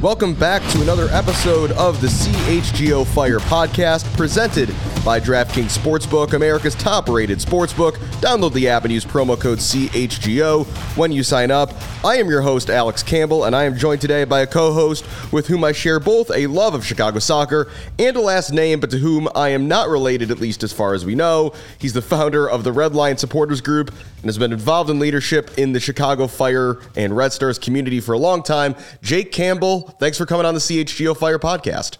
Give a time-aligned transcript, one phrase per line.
[0.00, 4.70] Welcome back to another episode of the CHGO Fire podcast presented
[5.04, 7.92] by DraftKings Sportsbook, America's top rated sportsbook.
[8.22, 10.64] Download the app and use promo code CHGO
[10.96, 11.74] when you sign up.
[12.02, 15.04] I am your host, Alex Campbell, and I am joined today by a co host
[15.30, 18.90] with whom I share both a love of Chicago soccer and a last name, but
[18.90, 21.52] to whom I am not related, at least as far as we know.
[21.78, 25.58] He's the founder of the Red Line Supporters Group and has been involved in leadership
[25.58, 28.74] in the Chicago Fire and Red Stars community for a long time.
[29.02, 31.98] Jake Campbell, thanks for coming on the CHGO Fire podcast.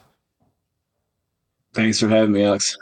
[1.74, 2.78] Thanks for having me, Alex.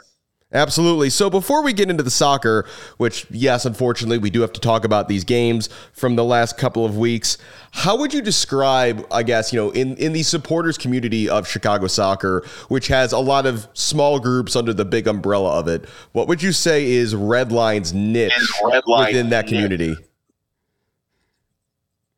[0.53, 1.09] Absolutely.
[1.09, 4.85] So before we get into the soccer, which, yes, unfortunately, we do have to talk
[4.85, 7.39] about these games from the last couple of weeks,
[7.71, 11.87] how would you describe, I guess, you know, in, in the supporters community of Chicago
[11.87, 16.27] soccer, which has a lot of small groups under the big umbrella of it, what
[16.27, 19.95] would you say is Redline's niche Redline within that community?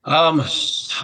[0.04, 0.44] Um,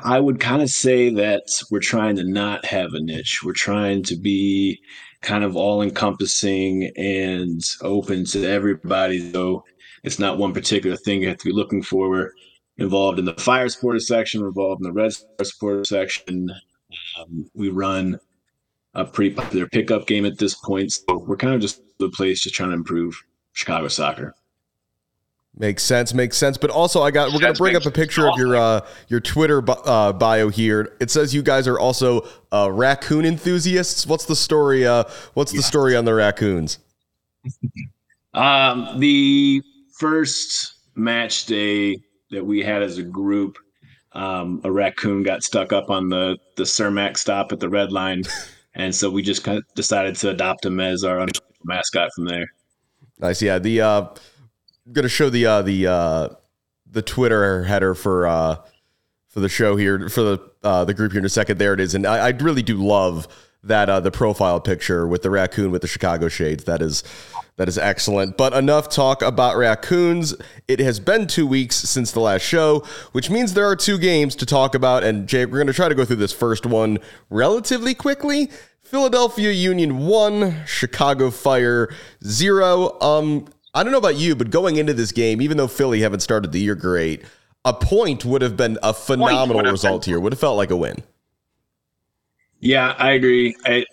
[0.04, 3.42] I would kind of say that we're trying to not have a niche.
[3.44, 4.80] We're trying to be
[5.22, 9.32] kind of all encompassing and open to everybody.
[9.32, 9.64] So
[10.04, 12.10] it's not one particular thing you have to be looking for.
[12.10, 12.32] We're
[12.78, 16.50] involved in the fire supporter section, we're involved in the red supporter section.
[17.20, 18.20] Um, we run
[18.94, 20.92] a pretty popular pickup game at this point.
[20.92, 23.16] So we're kind of just the place just trying to improve
[23.54, 24.36] Chicago soccer.
[25.58, 26.58] Makes sense, makes sense.
[26.58, 29.62] But also, I got we're gonna bring up a picture of your uh, your Twitter
[29.68, 30.96] uh, bio here.
[31.02, 34.08] It says you guys are also uh, raccoon enthusiasts.
[34.08, 34.88] What's the story?
[34.88, 35.04] Uh,
[35.34, 36.80] what's the story on the raccoons?
[38.34, 39.62] um, the
[40.00, 41.98] first match day
[42.30, 43.58] that we had as a group,
[44.14, 48.24] um, a raccoon got stuck up on the the Cermak stop at the red line,
[48.76, 51.28] and so we just kind of decided to adopt him as our
[51.66, 52.48] mascot from there.
[53.20, 53.60] Nice, yeah.
[53.60, 54.08] The uh,
[54.92, 56.30] going to show the uh, the uh,
[56.90, 58.58] the Twitter header for uh,
[59.28, 61.58] for the show here for the uh, the group here in a second.
[61.58, 63.28] There it is, and I, I really do love
[63.64, 66.64] that uh, the profile picture with the raccoon with the Chicago shades.
[66.64, 67.04] That is
[67.58, 68.38] that is excellent.
[68.38, 70.36] But enough talk about raccoons.
[70.68, 74.36] It has been two weeks since the last show, which means there are two games
[74.38, 75.04] to talk about.
[75.04, 76.98] And Jake, we're going to try to go through this first one
[77.30, 78.50] relatively quickly.
[78.84, 81.94] Philadelphia Union one, Chicago Fire
[82.26, 83.00] zero.
[83.00, 86.20] Um, I don't know about you, but going into this game, even though Philly haven't
[86.20, 87.24] started the year great,
[87.64, 90.12] a point would have been a phenomenal result been.
[90.12, 90.20] here.
[90.20, 91.04] Would have felt like a win.
[92.60, 93.56] Yeah, I agree.
[93.66, 93.86] I,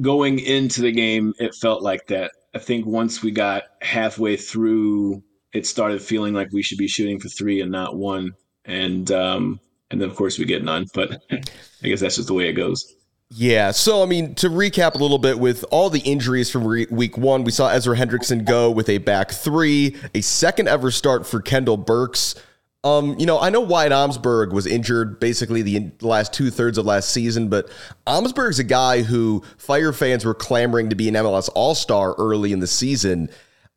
[0.00, 2.32] going into the game, it felt like that.
[2.54, 5.22] I think once we got halfway through,
[5.52, 8.32] it started feeling like we should be shooting for three and not one.
[8.64, 9.60] And um,
[9.90, 10.86] and then of course we get none.
[10.94, 12.94] But I guess that's just the way it goes.
[13.30, 13.72] Yeah.
[13.72, 17.18] So, I mean, to recap a little bit with all the injuries from re- week
[17.18, 21.40] one, we saw Ezra Hendrickson go with a back three, a second ever start for
[21.40, 22.36] Kendall Burks.
[22.84, 26.86] Um, you know, I know Wyatt Omsberg was injured basically the last two thirds of
[26.86, 27.68] last season, but
[28.06, 32.52] Omsberg's a guy who Fire fans were clamoring to be an MLS All Star early
[32.52, 33.28] in the season.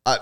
[0.06, 0.18] Uh,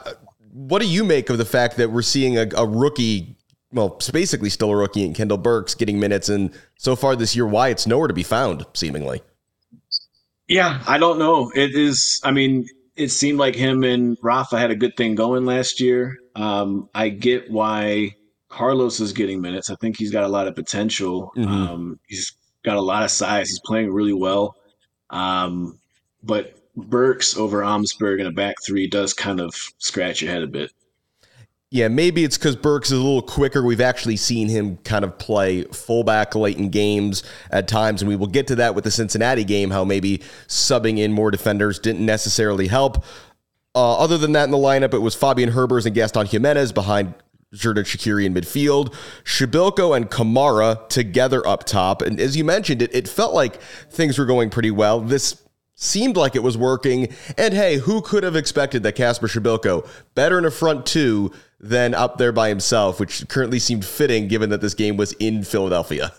[0.53, 3.37] what do you make of the fact that we're seeing a, a rookie
[3.73, 6.29] well, it's basically still a rookie in Kendall Burks getting minutes.
[6.29, 9.21] And so far this year, Wyatt's nowhere to be found, seemingly.
[10.47, 11.51] Yeah, I don't know.
[11.55, 15.45] It is, I mean, it seemed like him and Rafa had a good thing going
[15.45, 16.17] last year.
[16.35, 18.17] Um, I get why
[18.49, 19.71] Carlos is getting minutes.
[19.71, 21.33] I think he's got a lot of potential.
[21.37, 21.53] Mm-hmm.
[21.53, 22.33] Um, he's
[22.65, 23.51] got a lot of size.
[23.51, 24.57] He's playing really well.
[25.11, 25.79] Um,
[26.23, 30.47] but Burks over Omsberg in a back three does kind of scratch your head a
[30.47, 30.73] bit.
[31.71, 33.63] Yeah, maybe it's because Burks is a little quicker.
[33.63, 38.17] We've actually seen him kind of play fullback late in games at times, and we
[38.17, 42.07] will get to that with the Cincinnati game, how maybe subbing in more defenders didn't
[42.07, 43.05] necessarily help.
[43.75, 47.13] Uh, other than that, in the lineup, it was Fabian Herbers and Gaston Giménez behind
[47.55, 48.95] Xherdan Shaqiri in midfield,
[49.25, 52.01] Przybyłko and Kamara together up top.
[52.01, 53.61] And as you mentioned, it, it felt like
[53.91, 55.01] things were going pretty well.
[55.01, 55.43] This
[55.75, 57.15] seemed like it was working.
[57.37, 61.95] And hey, who could have expected that Casper Przybyłko, better in a front two, than
[61.95, 66.13] up there by himself, which currently seemed fitting given that this game was in Philadelphia.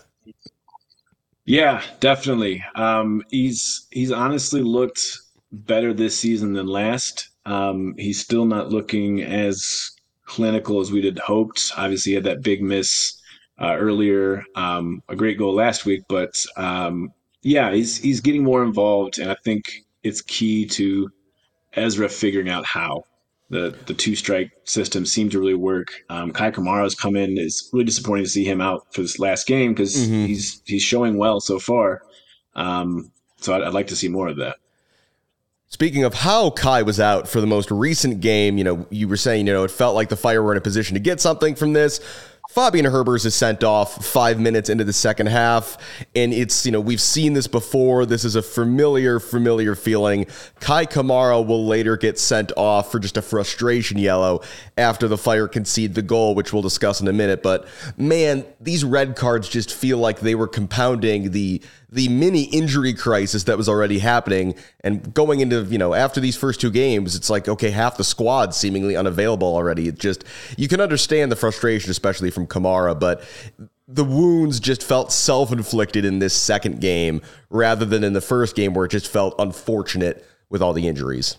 [1.44, 2.62] Yeah, definitely.
[2.74, 5.00] Um, he's he's honestly looked
[5.52, 7.30] better this season than last.
[7.46, 9.90] Um, he's still not looking as
[10.26, 11.72] clinical as we had hoped.
[11.76, 13.20] Obviously, he had that big miss
[13.60, 17.12] uh, earlier, um, a great goal last week, but um,
[17.42, 19.64] yeah, he's he's getting more involved, and I think
[20.02, 21.10] it's key to
[21.74, 23.04] Ezra figuring out how
[23.50, 25.88] the the two strike system seemed to really work.
[26.08, 27.36] Um, Kei Kamara's come in.
[27.36, 30.26] It's really disappointing to see him out for this last game because mm-hmm.
[30.26, 32.02] he's he's showing well so far.
[32.54, 34.56] Um, so I'd, I'd like to see more of that.
[35.68, 39.16] Speaking of how Kei was out for the most recent game, you know, you were
[39.16, 41.54] saying, you know, it felt like the Fire were in a position to get something
[41.54, 42.00] from this.
[42.50, 45.78] Fabian Herbers is sent off five minutes into the second half.
[46.16, 48.04] And it's, you know, we've seen this before.
[48.06, 50.24] This is a familiar, familiar feeling.
[50.58, 54.42] Kei Kamara will later get sent off for just a frustration yellow
[54.76, 57.40] after the Fire concede the goal, which we'll discuss in a minute.
[57.40, 62.94] But man, these red cards just feel like they were compounding the the mini injury
[62.94, 64.54] crisis that was already happening.
[64.82, 68.04] And going into you know after these first two games it's like okay half the
[68.04, 69.88] squad seemingly unavailable already.
[69.88, 70.24] It just
[70.56, 73.22] you can understand the frustration especially from Kamara but
[73.88, 78.72] the wounds just felt self-inflicted in this second game rather than in the first game
[78.72, 81.36] where it just felt unfortunate with all the injuries.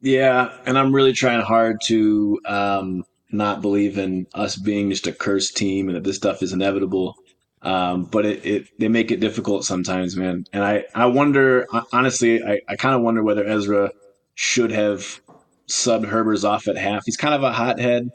[0.00, 5.12] Yeah and i'm really trying hard to um, not believe in us being just a
[5.12, 7.16] cursed team and that this stuff is inevitable
[7.62, 10.44] um, but it, it they make it difficult sometimes, man.
[10.52, 13.92] And I I wonder honestly, I, I kind of wonder whether Ezra
[14.34, 15.20] should have
[15.68, 17.04] subbed Herbers off at half.
[17.04, 18.08] He's kind of a hothead,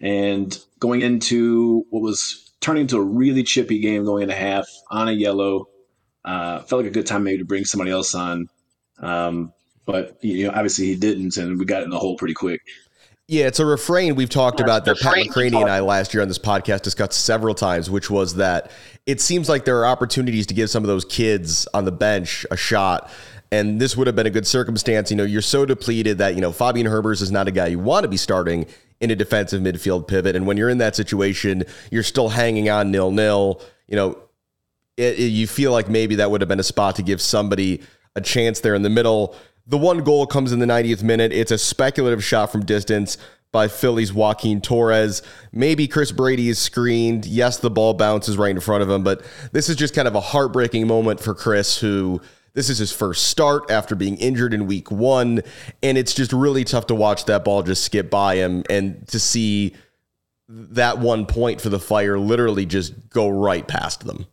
[0.00, 5.08] and going into what was turning into a really chippy game going into half on
[5.08, 5.66] a yellow,
[6.24, 8.48] uh, felt like a good time maybe to bring somebody else on.
[9.00, 9.52] Um,
[9.86, 12.62] but you know, obviously he didn't, and we got in the hole pretty quick.
[13.26, 16.22] Yeah, it's a refrain we've talked yeah, about that Pat McCraney and I last year
[16.22, 18.70] on this podcast discussed several times, which was that
[19.06, 22.44] it seems like there are opportunities to give some of those kids on the bench
[22.50, 23.10] a shot.
[23.50, 25.10] And this would have been a good circumstance.
[25.10, 27.78] You know, you're so depleted that, you know, Fabian Herbers is not a guy you
[27.78, 28.66] want to be starting
[29.00, 30.36] in a defensive midfield pivot.
[30.36, 33.62] And when you're in that situation, you're still hanging on nil nil.
[33.86, 34.18] You know,
[34.98, 37.80] it, it, you feel like maybe that would have been a spot to give somebody
[38.16, 39.34] a chance there in the middle.
[39.66, 41.32] The one goal comes in the 90th minute.
[41.32, 43.16] It's a speculative shot from distance
[43.50, 45.22] by Philly's Joaquin Torres.
[45.52, 47.24] Maybe Chris Brady is screened.
[47.24, 50.14] Yes, the ball bounces right in front of him, but this is just kind of
[50.14, 52.20] a heartbreaking moment for Chris, who
[52.52, 55.40] this is his first start after being injured in week one.
[55.82, 59.18] And it's just really tough to watch that ball just skip by him and to
[59.18, 59.74] see
[60.48, 64.26] that one point for the Fire literally just go right past them.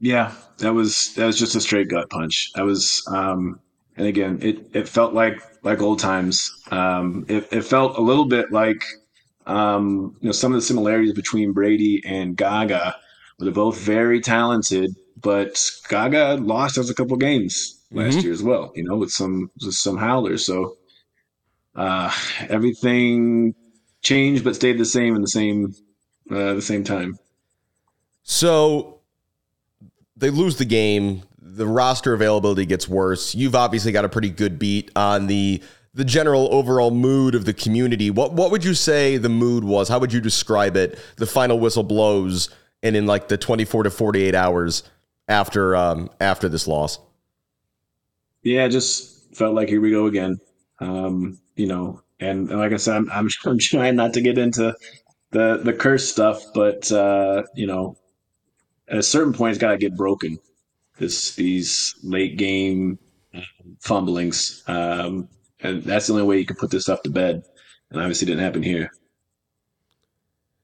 [0.00, 2.52] Yeah, that was that was just a straight gut punch.
[2.54, 3.60] That was um
[3.98, 6.50] and again, it, it felt like like old times.
[6.70, 8.82] Um, it, it felt a little bit like
[9.46, 12.96] um, you know some of the similarities between Brady and Gaga.
[13.40, 18.20] They're both very talented, but Gaga lost us a couple games last mm-hmm.
[18.20, 18.72] year as well.
[18.76, 20.46] You know, with some with some howlers.
[20.46, 20.76] So
[21.74, 22.12] uh,
[22.48, 23.54] everything
[24.02, 25.74] changed but stayed the same in the same
[26.30, 27.18] uh, the same time.
[28.22, 29.00] So
[30.16, 31.22] they lose the game
[31.58, 33.34] the roster availability gets worse.
[33.34, 35.62] You've obviously got a pretty good beat on the
[35.92, 38.10] the general overall mood of the community.
[38.10, 39.88] What what would you say the mood was?
[39.88, 40.98] How would you describe it?
[41.16, 42.48] The final whistle blows,
[42.82, 44.84] and in like the twenty four to forty eight hours
[45.26, 47.00] after um, after this loss.
[48.42, 50.38] Yeah, just felt like here we go again.
[50.78, 54.38] Um, you know, and, and like I said, I'm, I'm, I'm trying not to get
[54.38, 54.74] into
[55.32, 57.96] the the curse stuff, but uh, you know,
[58.86, 60.38] at a certain point, it's got to get broken
[60.98, 62.98] this these late game
[63.80, 65.28] fumblings, um,
[65.60, 67.42] and that's the only way you can put this stuff to bed.
[67.90, 68.90] And obviously, didn't happen here.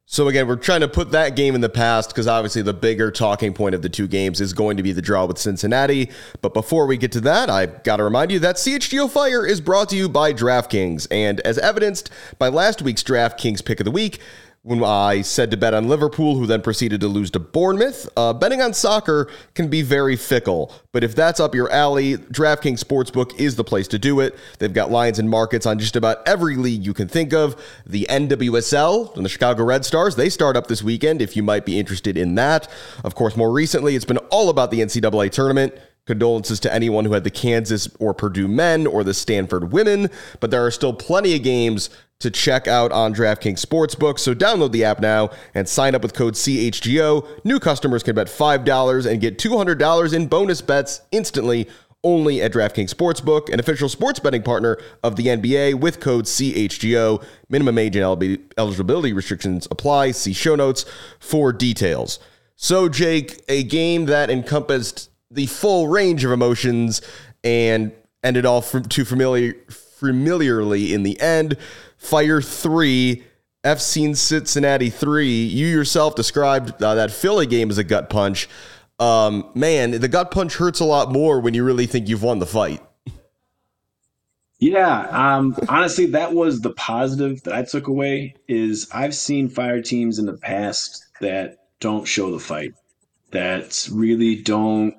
[0.07, 3.11] So again, we're trying to put that game in the past because obviously the bigger
[3.11, 6.11] talking point of the two games is going to be the draw with Cincinnati.
[6.41, 9.61] But before we get to that, I've got to remind you that CHGO Fire is
[9.61, 13.91] brought to you by DraftKings, and as evidenced by last week's DraftKings pick of the
[13.91, 14.21] week,
[14.65, 18.09] when I said to bet on Liverpool, who then proceeded to lose to Bournemouth.
[18.17, 22.83] Uh, betting on soccer can be very fickle, but if that's up your alley, DraftKings
[22.83, 24.35] Sportsbook is the place to do it.
[24.59, 27.63] They've got lines and markets on just about every league you can think of.
[27.85, 31.67] The NWSL and the Chicago Red Stars, they start up this weekend if you might
[31.67, 32.67] be interested in that.
[33.05, 35.75] Of course, more recently, it's been all about the NCAA tournament.
[36.07, 40.51] Condolences to anyone who had the Kansas or Purdue men or the Stanford women, but
[40.51, 41.89] there are still plenty of games
[42.21, 44.19] to check out on DraftKings Sportsbook.
[44.19, 47.45] So download the app now and sign up with code CHGO.
[47.45, 51.69] New customers can bet $5 and get $200 in bonus bets instantly
[52.03, 57.25] only at DraftKings Sportsbook, an official sports betting partner of the NBA with code CHGO.
[57.49, 60.11] Minimum age and eligibility restrictions apply.
[60.11, 60.85] See show notes
[61.19, 62.19] for details.
[62.57, 67.03] So, Jake, a game that encompassed the full range of emotions
[67.43, 71.57] and ended all from, too familiar familiarly in the end.
[71.97, 73.25] Fire three,
[73.65, 75.45] FC Cincinnati three.
[75.45, 78.49] You yourself described uh, that Philly game as a gut punch.
[78.99, 82.39] Um, man, the gut punch hurts a lot more when you really think you've won
[82.39, 82.81] the fight.
[84.61, 88.37] Yeah, um, honestly, that was the positive that I took away.
[88.49, 92.75] Is I've seen fire teams in the past that don't show the fight,
[93.33, 94.95] that really don't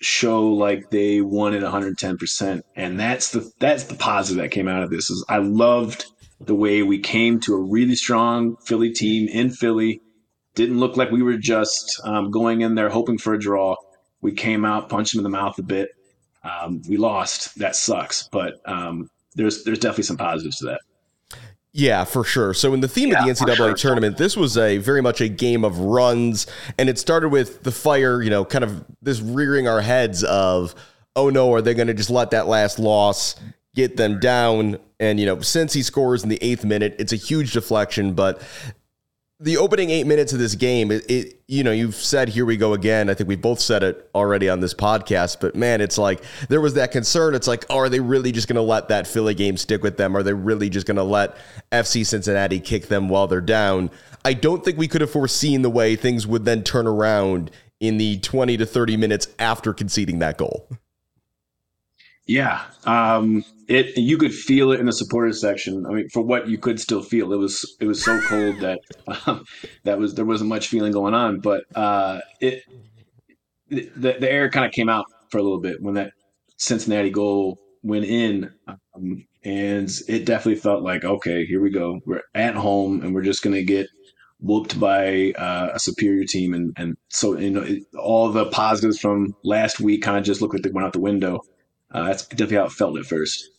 [0.00, 4.82] show like they won it 110%, and that's the that's the positive that came out
[4.82, 5.10] of this.
[5.10, 6.06] Is I loved
[6.40, 10.00] the way we came to a really strong Philly team in Philly.
[10.54, 13.76] Didn't look like we were just um, going in there hoping for a draw.
[14.20, 15.90] We came out, punched them in the mouth a bit,
[16.42, 17.58] um, we lost.
[17.58, 20.80] That sucks, but um, there's there's definitely some positives to that.
[21.72, 22.52] Yeah, for sure.
[22.52, 23.74] So, in the theme yeah, of the NCAA sure.
[23.74, 26.46] tournament, this was a very much a game of runs,
[26.78, 28.22] and it started with the fire.
[28.22, 30.74] You know, kind of this rearing our heads of,
[31.14, 33.36] oh no, are they going to just let that last loss
[33.74, 34.78] get them down?
[34.98, 38.42] And you know, Cincy scores in the eighth minute, it's a huge deflection, but
[39.42, 42.58] the opening eight minutes of this game, it, it, you know, you've said here we
[42.58, 43.08] go again.
[43.08, 46.60] I think we both said it already on this podcast, but man, it's like there
[46.60, 47.34] was that concern.
[47.34, 49.96] It's like, oh, are they really just going to let that Philly game stick with
[49.96, 50.14] them?
[50.14, 51.38] Are they really just going to let
[51.72, 53.90] FC Cincinnati kick them while they're down?
[54.26, 57.96] I don't think we could have foreseen the way things would then turn around in
[57.96, 60.68] the 20 to 30 minutes after conceding that goal.
[62.26, 65.84] Yeah, um, it you could feel it in the supporters section.
[65.86, 68.80] I mean, for what you could still feel, it was it was so cold that
[69.26, 69.44] um,
[69.84, 71.40] that was there wasn't much feeling going on.
[71.40, 72.62] But uh, it
[73.68, 76.12] the the air kind of came out for a little bit when that
[76.56, 82.00] Cincinnati goal went in, um, and it definitely felt like okay, here we go.
[82.06, 83.88] We're at home, and we're just gonna get
[84.40, 88.98] whooped by uh, a superior team, and and so you know it, all the positives
[89.00, 91.40] from last week kind of just looked like they went out the window.
[91.92, 93.50] Uh, that's definitely how it felt at first.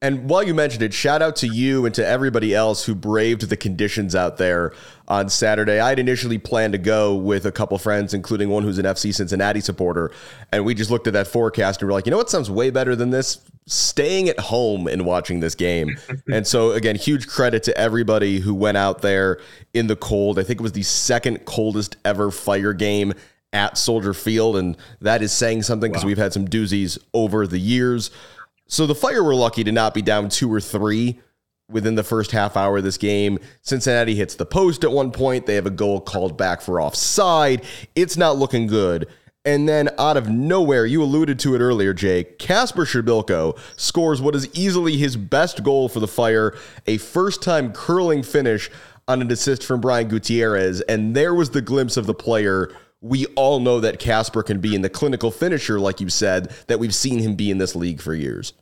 [0.00, 3.48] And while you mentioned it, shout out to you and to everybody else who braved
[3.48, 4.72] the conditions out there
[5.08, 5.80] on Saturday.
[5.80, 9.12] I had initially planned to go with a couple friends, including one who's an FC
[9.12, 10.12] Cincinnati supporter.
[10.52, 12.70] And we just looked at that forecast and we're like, you know what sounds way
[12.70, 13.40] better than this?
[13.66, 15.98] Staying at home and watching this game.
[16.32, 19.40] and so, again, huge credit to everybody who went out there
[19.74, 20.38] in the cold.
[20.38, 23.14] I think it was the second coldest ever fire game
[23.52, 26.08] at Soldier Field, and that is saying something because wow.
[26.08, 28.10] we've had some doozies over the years.
[28.66, 31.20] So the Fire were lucky to not be down two or three
[31.70, 33.38] within the first half hour of this game.
[33.62, 35.46] Cincinnati hits the post at one point.
[35.46, 37.62] They have a goal called back for offside.
[37.94, 39.08] It's not looking good.
[39.44, 44.34] And then out of nowhere, you alluded to it earlier, Jake, Casper Przybyłko scores what
[44.34, 46.54] is easily his best goal for the Fire,
[46.86, 48.70] a first time curling finish
[49.06, 50.82] on an assist from Brian Gutierrez.
[50.82, 54.74] And there was the glimpse of the player we all know that Casper can be
[54.74, 58.00] in the clinical finisher, like you said, that we've seen him be in this league
[58.00, 58.52] for years.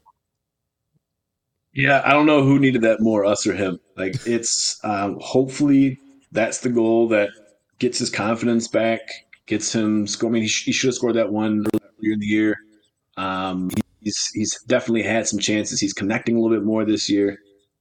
[1.73, 3.79] Yeah, I don't know who needed that more, us or him.
[3.97, 5.99] Like, it's um, hopefully
[6.33, 7.31] that's the goal that
[7.79, 9.01] gets his confidence back,
[9.47, 10.31] gets him score.
[10.31, 12.57] I mean, he, sh- he should have scored that one earlier in the year.
[13.19, 15.81] Um, he's he's definitely had some chances.
[15.81, 17.39] He's connecting a little bit more this year.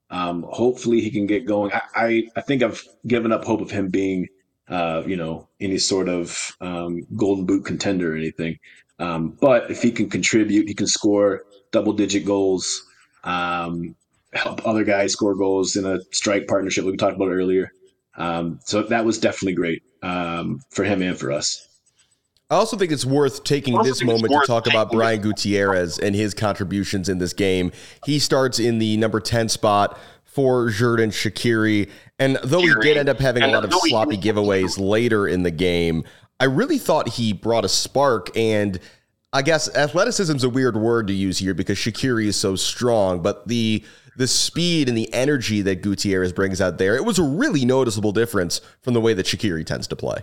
[0.10, 1.72] Um, hopefully, he can get going.
[1.72, 4.28] I, I, I think I've given up hope of him being
[4.68, 8.58] uh, you know, any sort of um, golden boot contender or anything.
[9.00, 12.84] Um, but if he can contribute, he can score double digit goals,
[13.24, 13.96] um,
[14.34, 17.72] help other guys score goals in a strike partnership like we talked about earlier.
[18.18, 21.68] Um, so that was definitely great um, for him and for us.
[22.50, 26.36] I also think it's worth taking this moment to talk about Brian Gutierrez and his
[26.36, 27.72] contributions in this game.
[28.06, 29.98] He starts in the number 10 spot
[30.36, 31.90] for Xherdan Shaqiri.
[32.20, 35.52] And though he did end up having a lot of sloppy giveaways later in the
[35.52, 36.04] game,
[36.42, 38.36] I really thought he brought a spark.
[38.36, 38.78] And
[39.32, 43.22] I guess athleticism is a weird word to use here because Shaqiri is so strong,
[43.22, 43.84] but the
[44.18, 48.14] the speed and the energy that Gutierrez brings out there, it was a really noticeable
[48.14, 50.20] difference from the way that Shaqiri tends to play.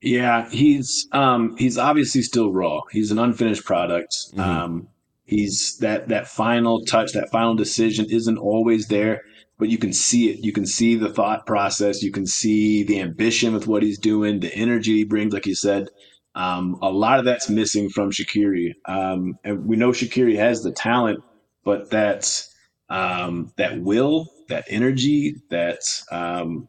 [0.00, 2.82] Yeah, he's um, he's obviously still raw.
[2.90, 4.12] He's an unfinished product.
[4.32, 4.40] Mm-hmm.
[4.40, 4.88] Um,
[5.24, 9.22] He's that that final touch, that final decision isn't always there,
[9.58, 10.44] but you can see it.
[10.44, 12.02] You can see the thought process.
[12.02, 15.54] You can see the ambition with what he's doing, the energy he brings, like you
[15.54, 15.88] said.
[16.34, 18.72] Um, a lot of that's missing from Shaqiri.
[18.86, 21.22] um, and we know Shaqiri has the talent,
[21.64, 22.46] but that
[22.88, 26.68] um, that will, that energy, that um,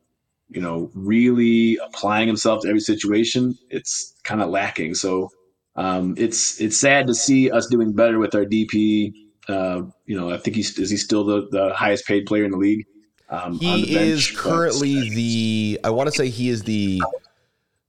[0.50, 4.93] you know, really applying himself to every situation, it's kind of lacking.
[4.93, 5.29] So
[5.75, 9.13] um, it's it's sad to see us doing better with our DP.
[9.48, 12.51] Uh, you know, I think he's is he still the, the highest paid player in
[12.51, 12.86] the league.
[13.30, 15.80] Um, he the bench, is currently the.
[15.84, 17.01] I want to say he is the.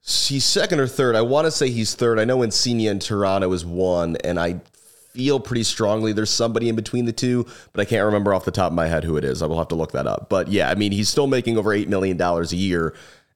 [0.06, 1.16] He's second or third.
[1.16, 2.18] I want to say he's third.
[2.18, 4.60] I know Insigne in Toronto is one, and I
[5.14, 8.50] feel pretty strongly there's somebody in between the two, but I can't remember off the
[8.50, 9.42] top of my head who it is.
[9.42, 10.28] I will have to look that up.
[10.28, 12.94] But yeah, I mean, he's still making over $8 million a year.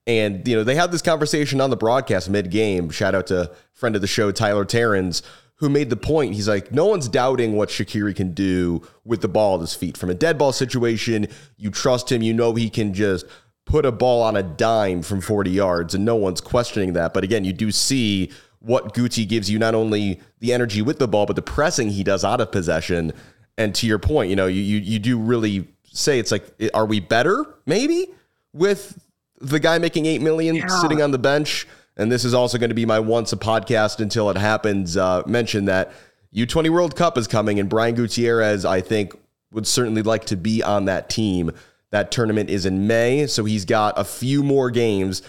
[0.09, 2.89] And, you know, they had this conversation on the broadcast mid game.
[2.89, 5.23] Shout out to friend of the show, Tyler Terrens,
[5.57, 6.35] who made the point.
[6.35, 9.99] He's like, no one's doubting what Shaqiri can do with the ball at his feet.
[9.99, 12.23] From a dead ball situation, you trust him.
[12.23, 13.27] You know he can just
[13.67, 17.13] put a ball on a dime from 40 yards, and no one's questioning that.
[17.13, 21.07] But again, you do see what Guti gives you not only the energy with the
[21.07, 23.13] ball, but the pressing he does out of possession.
[23.59, 26.87] And to your point, you know, you you, you do really say it's like, are
[26.87, 28.07] we better maybe
[28.55, 28.99] with
[29.41, 30.67] the guy making eight million yeah.
[30.67, 31.67] sitting on the bench?
[31.97, 34.97] And this is also going to be my once a podcast until it happens.
[34.97, 35.93] Uh, mention that
[36.35, 39.19] U20 World Cup is coming, and Brian Gutierrez, I think,
[39.51, 41.51] would certainly like to be on that team.
[41.91, 45.23] That tournament is in May, so he's got a few more games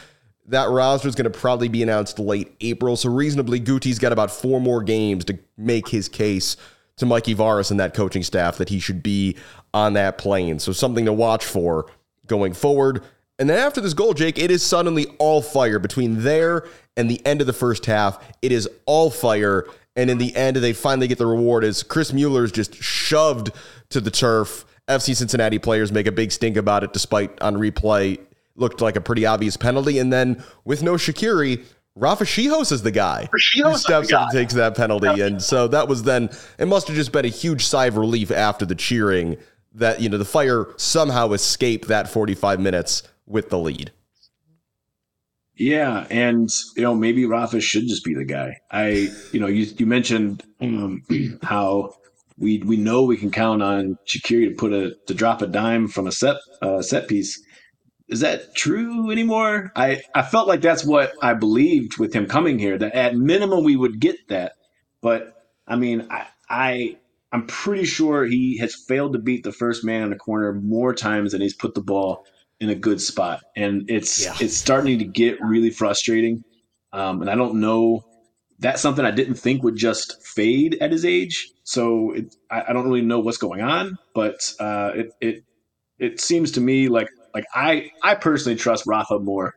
[0.50, 2.96] that roster is going to probably be announced late April.
[2.96, 6.58] So reasonably, Guti's got about four more games to make his case
[6.98, 9.38] to Mikey Varas and that coaching staff that he should be
[9.74, 10.60] on that plane.
[10.60, 11.86] So something to watch for
[12.28, 13.04] going forward.
[13.40, 16.68] And then after this goal, Jake, it is suddenly all fire between there
[16.98, 18.22] and the end of the first half.
[18.42, 19.66] It is all fire.
[19.96, 23.52] And in the end, they finally get the reward as Chris Mueller is just shoved
[23.90, 24.66] to the turf.
[24.90, 28.20] FC Cincinnati players make a big stink about it, despite on replay
[28.56, 30.00] looked like a pretty obvious penalty.
[30.00, 31.64] And then with no Shaqiri,
[31.96, 35.22] Rafa Czichos is the guy who steps up and takes that penalty.
[35.22, 38.32] And so that was then, it must have just been a huge sigh of relief
[38.32, 39.38] after the cheering
[39.74, 43.92] that, you know, the Fire somehow escaped that 45 minutes with the lead.
[45.56, 48.58] Yeah, and you know maybe Rafa should just be the guy.
[48.72, 51.04] I, you know, you you mentioned um,
[51.44, 51.94] how
[52.38, 55.88] we we know we can count on Shaqiri to put a to drop a dime
[55.88, 57.42] from a set uh, set piece
[58.10, 59.72] is that true anymore?
[59.76, 63.64] I, I felt like that's what I believed with him coming here, that at minimum
[63.64, 64.54] we would get that.
[65.02, 65.36] But
[65.68, 66.98] I mean, I, I
[67.32, 70.94] I'm pretty sure he has failed to beat the first man in the corner more
[70.94, 72.26] times than he's put the ball
[72.60, 73.44] in a good spot.
[73.56, 74.36] And it's yeah.
[74.40, 76.44] it's starting to get really frustrating.
[76.92, 78.06] Um, and I don't know
[78.60, 81.52] that's something I didn't think would just fade at his age.
[81.64, 85.44] So it, I, I, don't really know what's going on, but uh, it, it
[85.98, 89.56] it seems to me like like I I personally trust Rafa more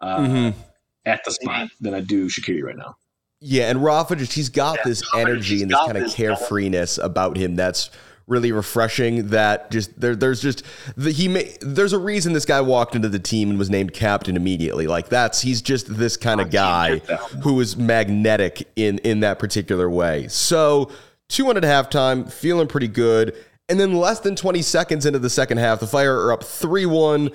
[0.00, 0.60] uh, mm-hmm.
[1.04, 2.96] at the spot than I do Shaqiri right now.
[3.40, 7.36] Yeah, and Rafa just he's got yeah, this energy and this kind of carefreeness about
[7.36, 7.90] him that's
[8.28, 10.62] really refreshing that just there there's just
[10.96, 13.92] the, he may, there's a reason this guy walked into the team and was named
[13.92, 16.98] captain immediately like that's he's just this kind of guy
[17.42, 20.90] who is magnetic in in that particular way so
[21.28, 23.34] two one at halftime feeling pretty good
[23.68, 26.86] and then less than 20 seconds into the second half, the Fire are up 3
[26.86, 27.30] 1.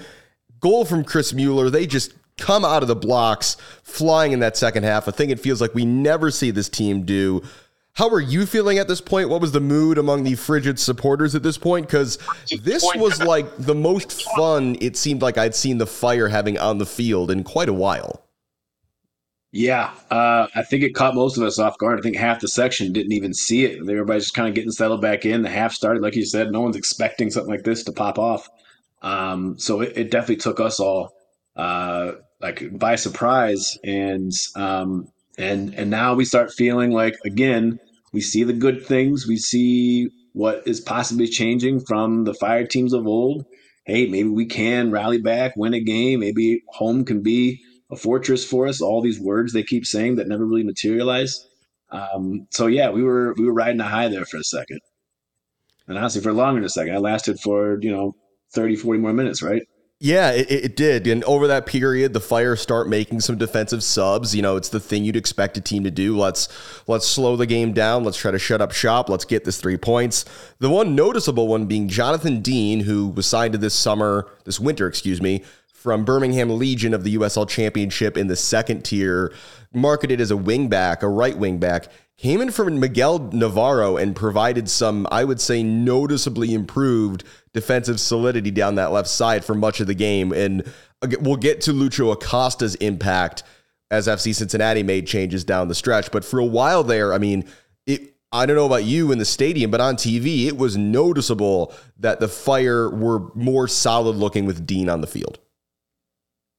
[0.60, 1.70] Goal from Chris Mueller.
[1.70, 5.08] They just come out of the blocks flying in that second half.
[5.08, 7.44] A thing it feels like we never see this team do.
[7.96, 9.30] How are you feeling at this point?
[9.30, 11.86] What was the mood among the frigid supporters at this point?
[11.86, 12.18] Because
[12.64, 16.80] this was like the most fun it seemed like I'd seen the Fire having on
[16.80, 18.26] the field in quite a while.
[19.52, 22.00] Yeah, uh, I think it caught most of us off guard.
[22.00, 23.78] I think half the section didn't even see it.
[23.78, 25.44] Everybody's just kind of getting settled back in.
[25.44, 28.50] The half started, like you said, no one's expecting something like this to pop off.
[29.04, 31.14] Um, so it, it, definitely took us all
[31.56, 37.80] uh, like by surprise, and um, and and now we start feeling like again
[38.14, 42.94] we see the good things, we see what is possibly changing from the fire teams
[42.94, 43.46] of old.
[43.86, 46.22] Hey, maybe we can rally back, win a game.
[46.22, 48.82] Maybe home can be a fortress for us.
[48.82, 51.46] All these words they keep saying that never really materialize.
[51.90, 54.80] Um, so yeah, we were we were riding a high there for a second,
[55.88, 58.16] and honestly, for longer than a second, I lasted for you know
[58.54, 59.64] 30, 40 more minutes, right?
[60.04, 61.08] Yeah, it, it, did.
[61.08, 64.36] And over that period, the Fire start making some defensive subs.
[64.36, 66.18] You know, it's the thing you'd expect a team to do.
[66.18, 66.50] Let's
[66.88, 68.04] let's slow the game down.
[68.04, 69.08] Let's try to shut up shop.
[69.08, 70.26] Let's get this three points.
[70.60, 74.88] The one noticeable one being Jonathan Dean, who was signed to this summer, this winter,
[74.88, 79.34] excuse me, from Birmingham Legion of the USL Championship in the second tier,
[79.72, 81.88] marketed as a wingback, a right wingback,
[82.18, 88.52] came in from Miguel Navarro and provided some, I would say, noticeably improved defensive solidity
[88.52, 90.32] down that left side for much of the game.
[90.32, 90.72] And
[91.20, 93.44] we'll get to Lucho Acosta's impact
[93.92, 96.12] as FC Cincinnati made changes down the stretch.
[96.12, 97.46] But for a while there, I mean,
[97.86, 101.74] it, I don't know about you in the stadium, but on TV, it was noticeable
[102.00, 105.38] that the Fire were more solid looking with Dean on the field.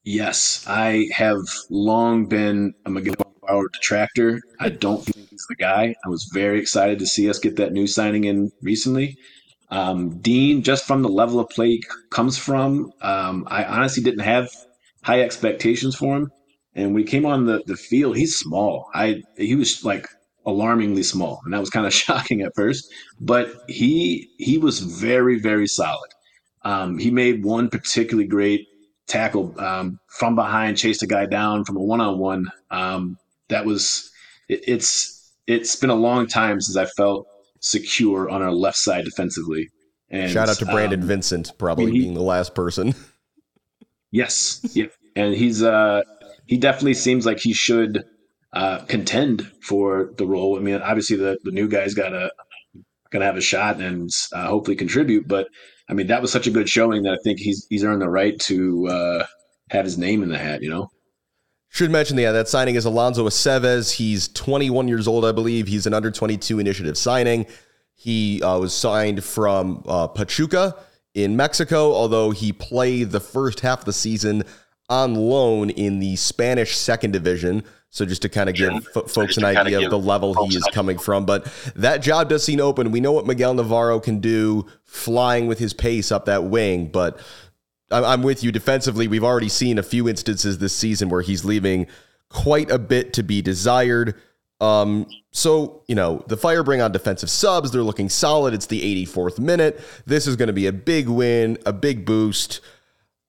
[0.05, 4.39] Yes, I have long been a Miguel Bauer detractor.
[4.59, 5.95] I don't think he's the guy.
[6.05, 9.17] I was very excited to see us get that new signing in recently.
[9.69, 14.49] Um, Dean, just from the level of play comes from, um, I honestly didn't have
[15.03, 16.31] high expectations for him.
[16.75, 18.89] And when he came on the, the field, he's small.
[18.93, 20.07] I he was like
[20.45, 22.91] alarmingly small, and that was kind of shocking at first.
[23.19, 26.09] But he he was very very solid.
[26.63, 28.67] Um, he made one particularly great
[29.07, 32.47] tackle um, from behind, chased a guy down from a one on one.
[33.49, 34.11] That was
[34.49, 37.27] it, it's it's been a long time since I felt
[37.65, 39.69] secure on our left side defensively.
[40.09, 42.93] And shout out to Brandon um, Vincent, probably he, being the last person.
[44.11, 46.03] yes, yeah, and he's uh
[46.45, 48.03] he definitely seems like he should
[48.53, 50.57] uh, contend for the role.
[50.57, 52.31] I mean, obviously the the new guy's got to
[53.11, 55.47] gonna have a shot and uh, hopefully contribute, but
[55.89, 58.09] I mean that was such a good showing that I think he's he's earned the
[58.09, 59.25] right to uh,
[59.71, 60.61] have his name in the hat.
[60.61, 60.89] You know.
[61.75, 63.91] Should mention, yeah, that signing is Alonso Aceves.
[63.91, 65.67] He's 21 years old, I believe.
[65.67, 67.45] He's an under 22 initiative signing.
[67.95, 70.77] He uh, was signed from uh, Pachuca
[71.15, 74.43] in Mexico, although he played the first half of the season
[74.87, 77.61] on loan in the Spanish second division.
[77.89, 80.63] So just to kind of give f- folks an idea of the level he is
[80.71, 81.25] coming from.
[81.25, 82.91] But that job does seem open.
[82.91, 87.19] We know what Miguel Navarro can do flying with his pace up that wing, but
[87.91, 89.07] I'm with you defensively.
[89.07, 91.87] We've already seen a few instances this season where he's leaving
[92.29, 94.15] quite a bit to be desired.
[94.59, 97.71] Um, so, you know, the Fire bring on defensive subs.
[97.71, 98.53] They're looking solid.
[98.53, 99.79] It's the 84th minute.
[100.05, 102.61] This is going to be a big win, a big boost.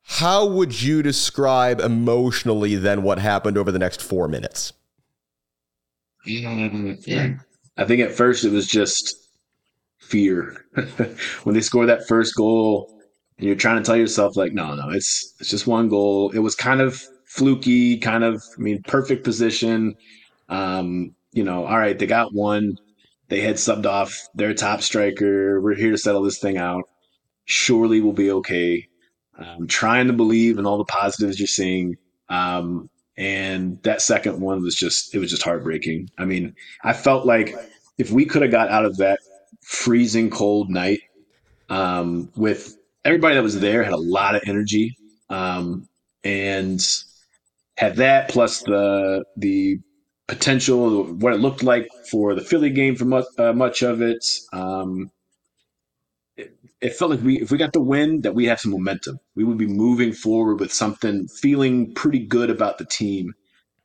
[0.03, 4.73] How would you describe emotionally then what happened over the next four minutes?
[6.27, 7.41] Mm,
[7.77, 9.29] I think at first it was just
[9.99, 10.65] fear.
[11.43, 12.96] when they scored that first goal,
[13.39, 16.31] and you're trying to tell yourself like, no, no, it's it's just one goal.
[16.31, 19.95] It was kind of fluky, kind of, I mean, perfect position.
[20.49, 22.79] Um, you know, all right, they got one.
[23.29, 25.61] They had subbed off their top striker.
[25.61, 26.85] We're here to settle this thing out.
[27.45, 28.89] Surely we'll be okay.
[29.39, 31.97] Um, trying to believe in all the positives you're seeing.
[32.29, 36.09] Um, and that second one was just, it was just heartbreaking.
[36.19, 37.55] I mean, I felt like
[37.99, 39.19] if we could have got out of that
[39.63, 41.01] freezing cold night
[41.69, 42.76] um, with
[43.07, 44.97] everybody that was there had a lot of energy
[45.31, 45.89] um,
[46.25, 46.81] and
[47.77, 49.79] had that plus the the
[50.27, 54.25] potential what it looked like for the Philly game for much, uh, much of it.
[54.53, 55.11] Um,
[56.37, 56.95] it.
[56.95, 59.19] felt like we if we got the win that we have some momentum.
[59.37, 63.35] We would be moving forward with something, feeling pretty good about the team.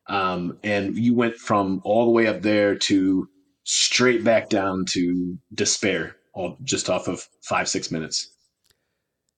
[0.08, 3.30] Um, and you went from all the way up there to
[3.64, 8.31] straight back down to despair, all just off of five six minutes.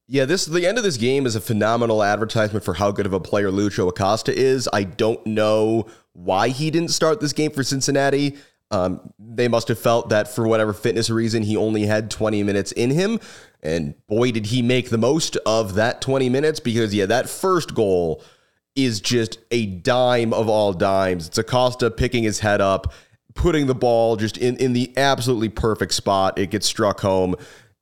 [0.08, 3.14] Yeah, this the end of this game is a phenomenal advertisement for how good of
[3.14, 4.68] a player Lucho Acosta is.
[4.74, 8.38] I don't know why he didn't start this game for Cincinnati.
[8.70, 12.72] Um, they must have felt that for whatever fitness reason, he only had 20 minutes
[12.72, 13.20] in him.
[13.62, 17.74] And boy, did he make the most of that 20 minutes because, yeah, that first
[17.74, 18.24] goal
[18.76, 21.28] is just a dime of all dimes.
[21.28, 22.92] It's Acosta picking his head up,
[23.36, 26.38] putting the ball just in, in the absolutely perfect spot.
[26.38, 27.36] It gets struck home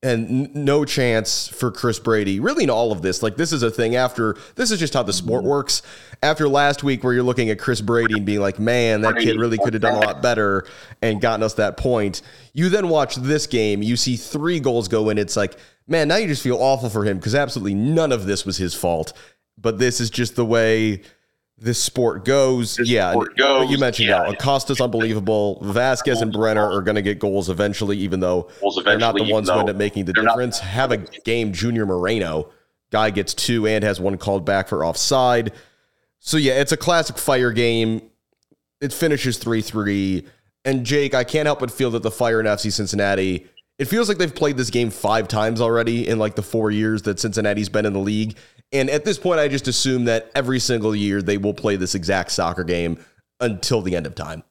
[0.04, 2.40] and no chance for Chris Brady.
[2.40, 3.96] Really, in all of this, like this is a thing.
[3.96, 5.50] After this is just how the sport mm-hmm.
[5.50, 5.82] works.
[6.24, 9.40] After last week, where you're looking at Chris Brady and being like, "Man, that kid
[9.40, 10.66] really could have done a lot better
[11.02, 12.22] and gotten us that point."
[12.54, 13.84] You then watch this game.
[13.84, 15.18] You see three goals go in.
[15.18, 15.56] It's like,
[15.88, 18.74] man, now you just feel awful for him because absolutely none of this was his
[18.74, 19.14] fault.
[19.58, 21.02] But this is just the way
[21.62, 22.78] this sport goes.
[22.78, 23.69] This yeah, sport goes.
[23.69, 24.24] you mentioned yeah.
[24.24, 25.60] now Acosta's unbelievable.
[25.62, 29.32] Vazquez and Brenner are going to get goals eventually, even though eventually, they're not the
[29.32, 30.60] ones who end up making the difference.
[30.60, 32.50] Not- Have a game, Junior Moreno.
[32.89, 35.54] Guy gets two and has one called back for offside.
[36.19, 38.02] So yeah, it's a classic fire game.
[38.82, 40.26] It finishes three three.
[40.65, 43.47] And Jake, I can't help but feel that the Fire and FC Cincinnati.
[43.80, 47.04] It feels like they've played this game five times already in like the four years
[47.04, 48.36] that Cincinnati's been in the league.
[48.72, 51.94] And at this point, I just assume that every single year they will play this
[51.94, 52.98] exact soccer game
[53.40, 54.44] until the end of time.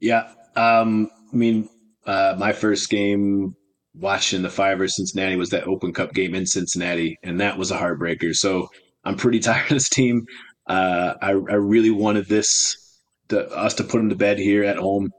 [0.00, 0.30] Yeah.
[0.54, 1.68] Um, I mean,
[2.06, 3.56] uh, my first game
[3.94, 7.70] watching the Fire versus Cincinnati was that Open Cup game in Cincinnati, and that was
[7.70, 8.34] a heartbreaker.
[8.34, 8.68] So
[9.04, 10.26] I'm pretty tired of this team.
[10.66, 14.76] Uh, I, I, really wanted this to, us to put them to bed here at
[14.76, 15.10] home.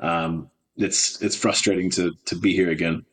[0.00, 3.06] Um, it's it's frustrating to to be here again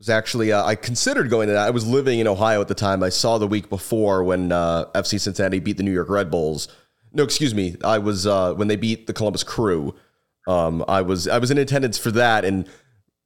[0.00, 1.66] was actually uh, I considered going to that.
[1.66, 3.02] I was living in Ohio at the time.
[3.02, 6.68] I saw the week before when uh, FC Cincinnati beat the New York Red Bulls.
[7.12, 7.76] No, excuse me.
[7.84, 9.94] I was uh, when they beat the Columbus Crew.
[10.48, 12.66] Um, I was I was in attendance for that, and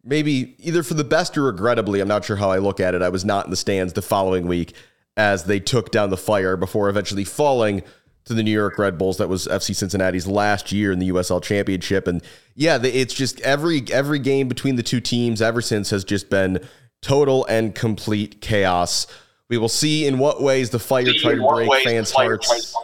[0.03, 3.03] maybe either for the best or regrettably, I'm not sure how I look at it.
[3.03, 4.75] I was not in the stands the following week
[5.17, 7.85] as they took down the fire before eventually falling
[8.27, 9.19] to the New York Red Bulls.
[9.19, 12.23] That was FC Cincinnati's last year in the USL Championship, and
[12.55, 16.61] yeah, it's just every every game between the two teams ever since has just been
[17.03, 19.07] total and complete chaos.
[19.49, 22.75] We will see in what ways the fire try to break fans' hearts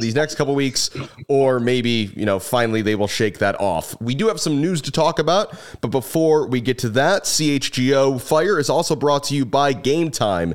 [0.00, 0.90] these next couple weeks,
[1.28, 4.00] or maybe, you know, finally they will shake that off.
[4.00, 8.20] We do have some news to talk about, but before we get to that, CHGO
[8.20, 10.54] Fire is also brought to you by Game Time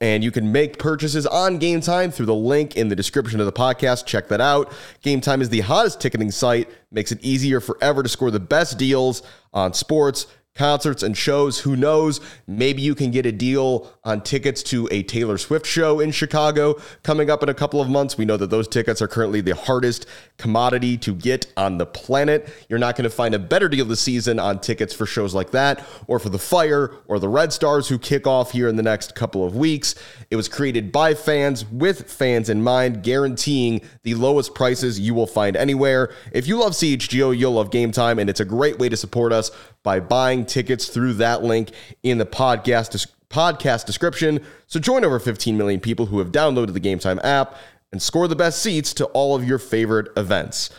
[0.00, 3.46] and you can make purchases on Game Time through the link in the description of
[3.46, 4.06] the podcast.
[4.06, 4.72] Check that out.
[5.02, 8.78] Game Time is the hottest ticketing site, makes it easier forever to score the best
[8.78, 11.58] deals on sports concerts and shows.
[11.60, 12.20] Who knows?
[12.46, 16.80] Maybe you can get a deal on tickets to a Taylor Swift show in Chicago
[17.02, 18.16] coming up in a couple of months.
[18.16, 20.06] We know that those tickets are currently the hardest
[20.38, 22.48] commodity to get on the planet.
[22.68, 25.50] You're not going to find a better deal this season on tickets for shows like
[25.50, 28.82] that or for the Fire or the Red Stars who kick off here in the
[28.82, 29.96] next couple of weeks.
[30.30, 35.26] It was created by fans with fans in mind, guaranteeing the lowest prices you will
[35.26, 36.12] find anywhere.
[36.32, 39.32] If you love CHGO, you'll love Game Time, and it's a great way to support
[39.32, 39.50] us
[39.82, 41.70] by buying tickets through that link
[42.02, 44.40] in the podcast podcast description.
[44.66, 47.56] So join over 15 million people who have downloaded the Game Time app
[47.90, 50.70] and score the best seats to all of your favorite events.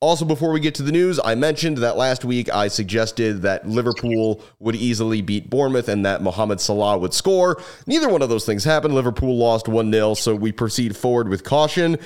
[0.00, 3.66] Also, before we get to the news, I mentioned that last week I suggested that
[3.66, 7.62] Liverpool would easily beat Bournemouth and that Mohamed Salah would score.
[7.86, 8.94] Neither one of those things happened.
[8.94, 11.96] Liverpool lost 1 0, so we proceed forward with caution.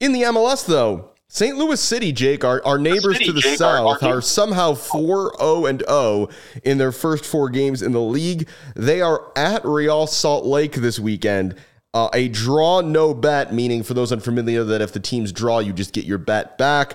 [0.00, 1.58] In the MLS, though, St.
[1.58, 5.34] Louis City, Jake, our, our neighbors City, to the Jake, south, are, are somehow 4
[5.36, 6.28] 0 and 0
[6.62, 8.48] in their first four games in the league.
[8.76, 11.56] They are at Real Salt Lake this weekend.
[11.92, 15.72] Uh, a draw, no bet, meaning for those unfamiliar, that if the teams draw, you
[15.72, 16.94] just get your bet back,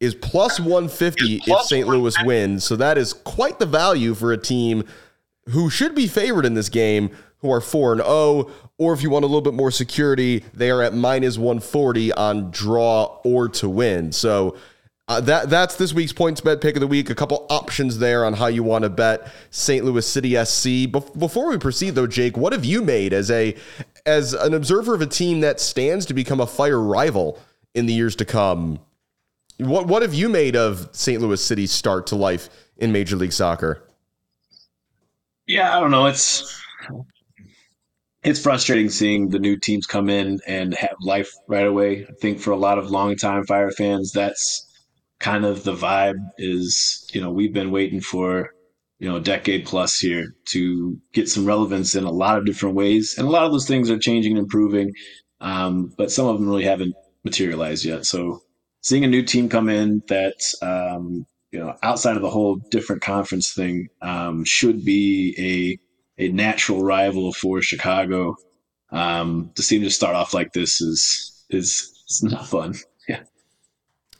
[0.00, 1.86] is plus 150 plus if St.
[1.86, 2.64] Louis wins.
[2.64, 4.84] So that is quite the value for a team
[5.50, 8.50] who should be favored in this game, who are 4 and 0.
[8.78, 12.50] Or if you want a little bit more security, they are at minus 140 on
[12.50, 14.12] draw or to win.
[14.12, 14.56] So
[15.08, 17.10] uh, that that's this week's points bet pick of the week.
[17.10, 19.84] A couple options there on how you want to bet St.
[19.84, 20.64] Louis City SC.
[20.64, 23.54] Be- before we proceed, though, Jake, what have you made as a
[24.04, 27.38] as an observer of a team that stands to become a fire rival
[27.74, 28.80] in the years to come?
[29.58, 31.22] What what have you made of St.
[31.22, 33.84] Louis City's start to life in Major League Soccer?
[35.46, 36.06] Yeah, I don't know.
[36.06, 36.60] It's
[38.26, 42.04] it's frustrating seeing the new teams come in and have life right away.
[42.08, 44.66] I think for a lot of longtime Fire fans, that's
[45.20, 46.16] kind of the vibe.
[46.36, 48.50] Is you know we've been waiting for
[48.98, 52.74] you know a decade plus here to get some relevance in a lot of different
[52.74, 54.92] ways, and a lot of those things are changing and improving,
[55.40, 58.06] um, but some of them really haven't materialized yet.
[58.06, 58.40] So
[58.82, 63.02] seeing a new team come in that um, you know outside of the whole different
[63.02, 65.85] conference thing um, should be a
[66.18, 68.36] a natural rival for Chicago.
[68.90, 72.74] Um, to see them just start off like this is is not fun.
[73.08, 73.20] Yeah.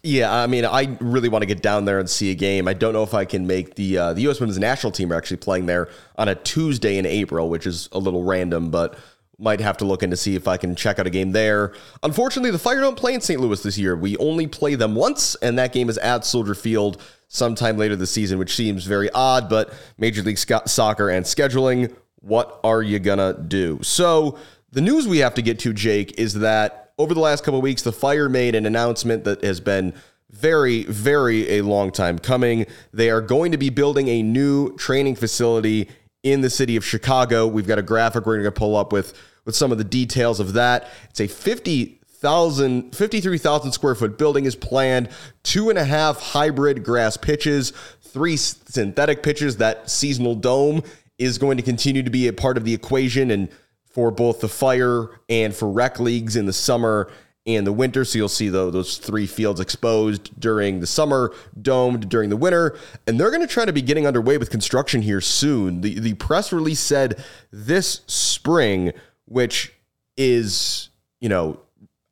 [0.05, 2.69] Yeah, I mean, I really want to get down there and see a game.
[2.69, 4.39] I don't know if I can make the uh, the U.S.
[4.39, 7.99] Women's National Team are actually playing there on a Tuesday in April, which is a
[7.99, 8.97] little random, but
[9.39, 11.75] might have to look in to see if I can check out a game there.
[12.03, 13.41] Unfortunately, the Fire don't play in St.
[13.41, 13.95] Louis this year.
[13.95, 18.11] We only play them once, and that game is at Soldier Field sometime later this
[18.11, 21.95] season, which seems very odd, but Major League Soccer and scheduling
[22.27, 23.79] what are you gonna do?
[23.83, 24.39] So
[24.73, 27.83] the news we have to get to, Jake, is that over the last couple weeks,
[27.83, 29.95] the fire made an announcement that has been
[30.31, 32.67] very, very a long time coming.
[32.93, 35.89] They are going to be building a new training facility
[36.27, 37.47] in the city of Chicago.
[37.47, 40.41] We've got a graphic we're going to pull up with with some of the details
[40.41, 40.89] of that.
[41.11, 45.11] It's a 50 53,000 square foot building is planned,
[45.45, 50.83] two and a half hybrid grass pitches, three synthetic pitches, that seasonal dome
[51.19, 53.49] is going to continue to be a part of the equation and
[53.85, 57.09] for both the fire and for rec leagues in the summer
[57.47, 58.05] and the winter.
[58.05, 62.77] So you'll see though those three fields exposed during the summer, domed during the winter,
[63.07, 65.81] and they're going to try to be getting underway with construction here soon.
[65.81, 68.93] The the press release said this spring,
[69.27, 69.73] which
[70.17, 70.89] is
[71.21, 71.61] you know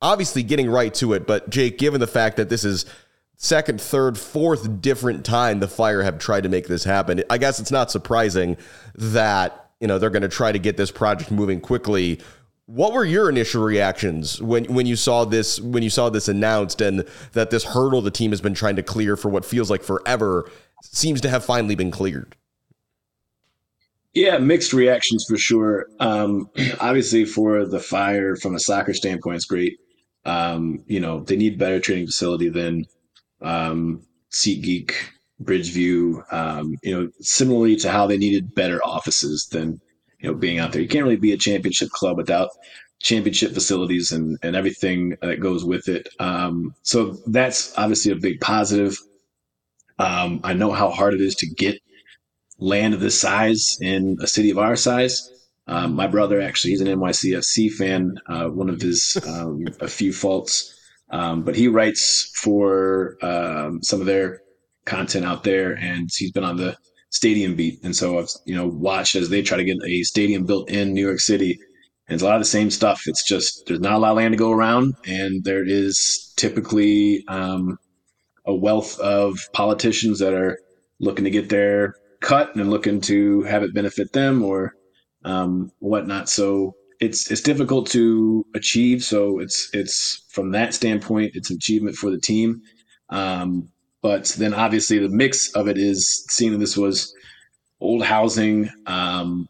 [0.00, 1.26] obviously getting right to it.
[1.26, 2.84] But Jake, given the fact that this is
[3.36, 7.22] second, third, fourth different time the Fire have tried to make this happen.
[7.30, 8.56] I guess it's not surprising
[8.94, 12.20] that, you know, they're going to try to get this project moving quickly.
[12.66, 16.80] What were your initial reactions when when you saw this when you saw this announced
[16.80, 19.82] and that this hurdle the team has been trying to clear for what feels like
[19.82, 20.50] forever
[20.82, 22.36] seems to have finally been cleared?
[24.14, 25.86] Yeah, mixed reactions for sure.
[25.98, 26.48] Um,
[26.80, 29.78] obviously, for the fire, from a soccer standpoint, it's great.
[30.24, 32.86] Um, you know, they need better training facility than
[33.42, 34.92] um, SeatGeek,
[35.42, 39.80] Bridgeview, um, you know, similarly to how they needed better offices than,
[40.24, 40.82] you know, being out there.
[40.82, 42.50] You can't really be a championship club without
[43.02, 46.08] championship facilities and, and everything that goes with it.
[46.20, 48.98] Um, so that's obviously a big positive.
[49.98, 51.78] Um, I know how hard it is to get
[52.58, 55.30] land of this size in a city of our size.
[55.68, 58.16] Um, my brother actually, he's an NYCFC fan.
[58.28, 60.74] Uh, one of his um, a few faults
[61.10, 64.42] Um, but he writes for um, some of their
[64.86, 66.76] content out there, and he's been on the
[67.14, 67.78] stadium beat.
[67.84, 70.92] And so I've you know watched as they try to get a stadium built in
[70.92, 71.58] New York City.
[72.06, 73.02] And it's a lot of the same stuff.
[73.06, 77.24] It's just there's not a lot of land to go around, and there is typically
[77.28, 77.78] um,
[78.44, 80.58] a wealth of politicians that are
[81.00, 84.74] looking to get their cut and looking to have it benefit them or
[85.24, 86.28] um, whatnot.
[86.28, 89.02] So it's it's difficult to achieve.
[89.02, 92.60] So it's it's from that standpoint, it's an achievement for the team.
[93.08, 93.70] Um,
[94.04, 97.14] but then obviously the mix of it is seeing that this was
[97.80, 99.48] old housing, um,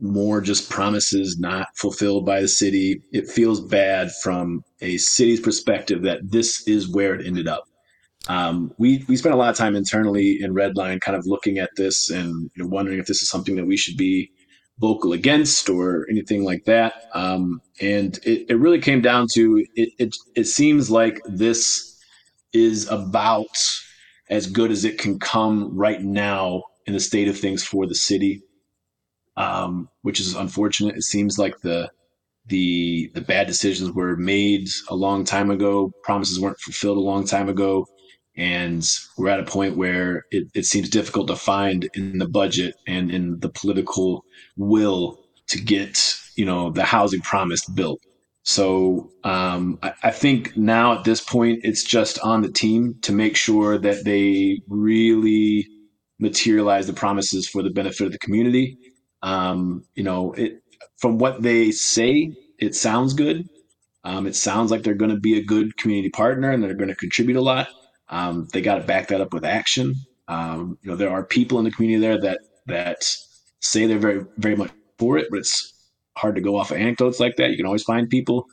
[0.00, 3.00] more just promises not fulfilled by the city.
[3.12, 7.68] It feels bad from a city's perspective that this is where it ended up.
[8.26, 11.58] Um, we we spent a lot of time internally in Red Line, kind of looking
[11.58, 14.28] at this and you know, wondering if this is something that we should be
[14.80, 16.94] vocal against or anything like that.
[17.14, 20.16] Um, and it, it really came down to it, it.
[20.34, 21.93] It seems like this
[22.54, 23.46] is about
[24.30, 27.94] as good as it can come right now in the state of things for the
[27.94, 28.42] city,
[29.36, 30.96] um, which is unfortunate.
[30.96, 31.90] It seems like the
[32.46, 35.92] the the bad decisions were made a long time ago.
[36.02, 37.86] Promises weren't fulfilled a long time ago
[38.36, 42.74] and we're at a point where it, it seems difficult to find in the budget
[42.86, 44.24] and in the political
[44.56, 48.00] will to get you know the housing promise built
[48.44, 53.12] so um, I, I, think now at this point it's just on the team to
[53.12, 55.66] make sure that they really
[56.18, 58.76] materialize the promises for the benefit of the community.
[59.22, 60.62] Um, you know it
[60.98, 63.48] from what they say it sounds good.
[64.04, 66.90] Um, it sounds like they're going to be a good community partner and they're going
[66.90, 67.68] to contribute a lot.
[68.10, 69.94] Um, they got to back that up with action.
[70.28, 73.04] Um, you know, there are people in the community there that that
[73.60, 75.73] say they're very very much for it, but it's
[76.16, 77.50] hard to go off of anecdotes like that.
[77.50, 78.46] You can always find people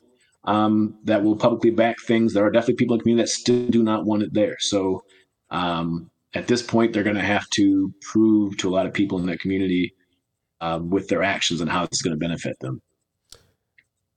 [0.45, 2.33] um, that will publicly back things.
[2.33, 4.57] There are definitely people in the community that still do not want it there.
[4.59, 5.03] So
[5.49, 9.19] um, at this point, they're going to have to prove to a lot of people
[9.19, 9.93] in that community
[10.61, 12.81] uh, with their actions and how it's going to benefit them.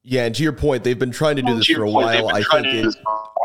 [0.02, 2.28] Yeah, and to your point, they've been trying to do this for a while.
[2.28, 2.94] I think it,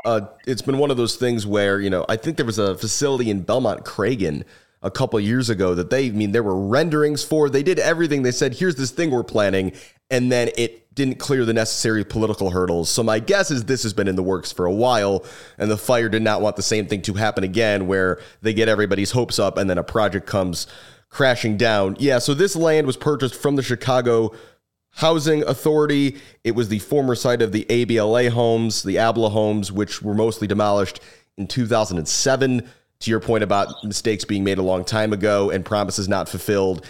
[0.04, 2.76] uh, it's been one of those things where you know I think there was a
[2.76, 4.44] facility in Belmont Cragin
[4.82, 7.50] a couple years ago that they I mean there were renderings for.
[7.50, 8.24] They did everything.
[8.24, 9.74] They said here's this thing we're planning,
[10.10, 12.90] and then it didn't clear the necessary political hurdles.
[12.90, 15.24] So my guess is this has been in the works for a while,
[15.58, 18.68] and the fire did not want the same thing to happen again, where they get
[18.68, 20.68] everybody's hopes up and then a project comes
[21.10, 21.96] crashing down.
[22.00, 24.34] Yeah, so this land was purchased from the Chicago
[24.92, 26.18] Housing Authority.
[26.44, 30.48] It was the former site of the ABLA homes, the ABLA homes, which were mostly
[30.48, 31.00] demolished
[31.38, 32.68] in 2007.
[33.02, 36.86] To your point about mistakes being made a long time ago and promises not fulfilled,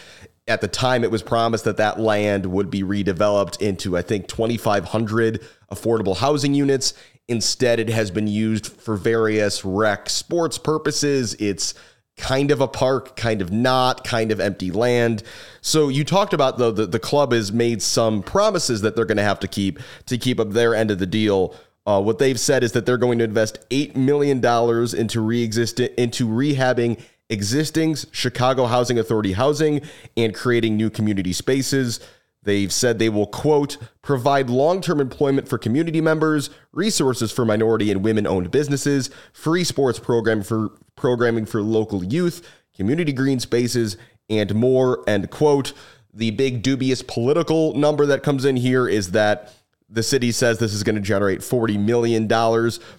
[0.47, 4.27] at the time it was promised that that land would be redeveloped into, I think,
[4.27, 6.95] 2,500 affordable housing units.
[7.27, 11.35] Instead, it has been used for various rec sports purposes.
[11.35, 11.75] It's
[12.17, 15.21] kind of a park, kind of not, kind of empty land.
[15.61, 19.17] So you talked about the the, the club has made some promises that they're going
[19.17, 21.55] to have to keep to keep up their end of the deal.
[21.89, 25.79] Uh, what they've said is that they're going to invest eight million dollars into re-exist
[25.79, 29.81] into rehabbing existing Chicago Housing Authority housing
[30.15, 31.99] and creating new community spaces.
[32.43, 37.91] They've said they will, quote, provide long term employment for community members, resources for minority
[37.91, 43.97] and women owned businesses, free sports program for programming for local youth, community green spaces,
[44.29, 45.73] and more, end quote.
[46.13, 49.55] The big dubious political number that comes in here is that
[49.89, 52.27] the city says this is going to generate $40 million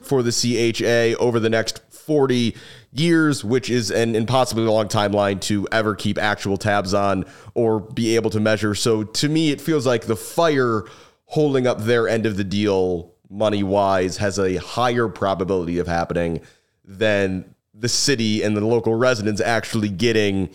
[0.00, 2.56] for the CHA over the next 40
[2.92, 7.24] years, which is an impossibly long timeline to ever keep actual tabs on
[7.54, 8.74] or be able to measure.
[8.74, 10.84] So to me, it feels like the fire
[11.26, 16.40] holding up their end of the deal money wise has a higher probability of happening
[16.84, 20.50] than the city and the local residents actually getting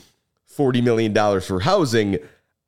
[0.53, 2.17] $40 million for housing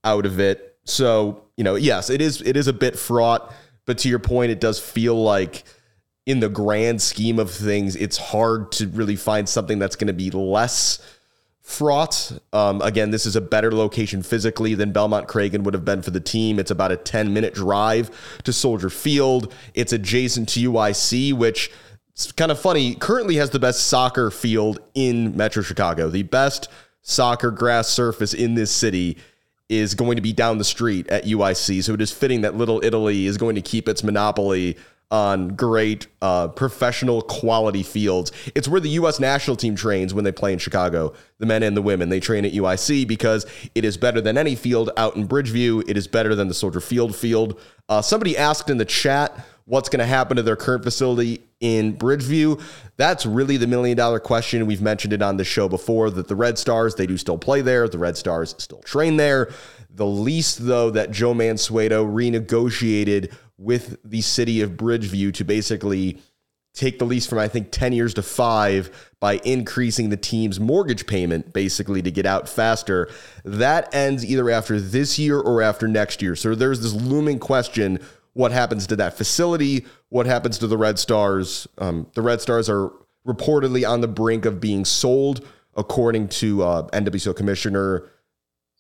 [0.06, 0.78] out of it.
[0.86, 3.54] So, you know, yes, it is it is a bit fraught,
[3.86, 5.64] but to your point, it does feel like
[6.26, 10.14] in the grand scheme of things, it's hard to really find something that's going to
[10.14, 11.00] be less
[11.62, 12.32] fraught.
[12.54, 16.12] Um, again, this is a better location physically than Belmont Cragin would have been for
[16.12, 16.60] the team.
[16.60, 18.12] It's about a 10 minute drive
[18.44, 19.54] to Soldier Field.
[19.74, 21.72] It's adjacent to UIC, which
[22.12, 26.10] it's kind of funny, currently has the best soccer field in Metro Chicago.
[26.10, 26.70] The best
[27.02, 29.18] soccer grass surface in this city
[29.70, 31.84] is going to be down the street at UIC.
[31.84, 34.78] So it is fitting that Little Italy is going to keep its monopoly
[35.10, 38.32] on great uh, professional quality fields.
[38.56, 39.20] It's where the U.S.
[39.20, 42.10] national team trains when they play in Chicago, the men and the women.
[42.10, 45.90] They train at UIC because it is better than any field out in Bridgeview.
[45.90, 47.60] It is better than the Soldier Field field.
[47.88, 51.96] Uh, somebody asked in the chat what's going to happen to their current facility in
[51.96, 52.62] Bridgeview?
[52.96, 54.66] That's really the million dollar question.
[54.66, 57.62] We've mentioned it on the show before that the Red Stars, they do still play
[57.62, 57.88] there.
[57.88, 59.52] The Red Stars still train there.
[59.90, 66.22] The lease, though, that Joe Mansueto renegotiated with the city of Bridgeview to basically
[66.74, 71.08] take the lease from I think 10 years to 5 by increasing the team's mortgage
[71.08, 73.10] payment basically to get out faster.
[73.44, 76.36] That ends either after this year or after next year.
[76.36, 78.00] So there's this looming question
[78.38, 79.84] what happens to that facility?
[80.10, 81.68] What happens to the Red Stars?
[81.80, 82.92] Um, the Red Stars are
[83.28, 88.10] reportedly on the brink of being sold, according to uh, NWSL Commissioner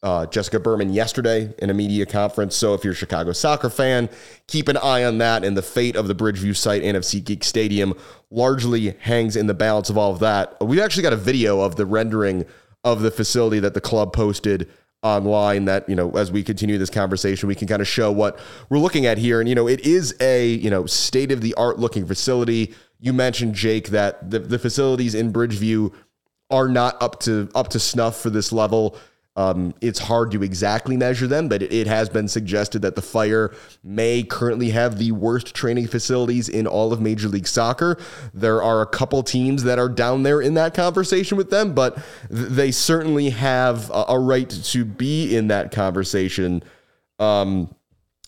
[0.03, 2.55] uh, Jessica Berman yesterday in a media conference.
[2.55, 4.09] So if you're a Chicago soccer fan,
[4.47, 5.43] keep an eye on that.
[5.43, 7.95] And the fate of the Bridgeview site and of SeatGeek Stadium
[8.29, 10.55] largely hangs in the balance of all of that.
[10.61, 12.45] We've actually got a video of the rendering
[12.83, 14.69] of the facility that the club posted
[15.03, 18.39] online that you know as we continue this conversation we can kind of show what
[18.69, 19.39] we're looking at here.
[19.39, 22.73] And you know it is a you know state of the art looking facility.
[22.99, 25.93] You mentioned Jake that the, the facilities in Bridgeview
[26.49, 28.97] are not up to up to snuff for this level
[29.37, 33.03] um, it's hard to exactly measure them, but it, it, has been suggested that the
[33.03, 37.99] Fire may currently have the worst training facilities in all of Major League Soccer.
[38.33, 41.97] There are a couple teams that are down there in that conversation with them, but
[42.29, 46.63] th- they certainly have a, a, right to be in that conversation.
[47.19, 47.73] Um,